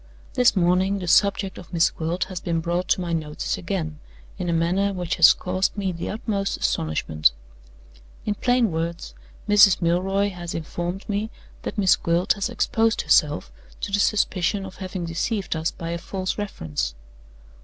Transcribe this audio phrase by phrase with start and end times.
[0.33, 3.99] "This morning the subject of Miss Gwilt has been brought to my notice again
[4.39, 7.33] in a manner which has caused me the utmost astonishment.
[8.25, 9.13] In plain words,
[9.47, 9.79] Mrs.
[9.79, 11.29] Milroy has informed me
[11.61, 13.51] that Miss Gwilt has exposed herself
[13.81, 16.95] to the suspicion of having deceived us by a false reference.